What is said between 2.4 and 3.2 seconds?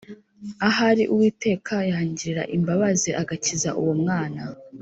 imbabazi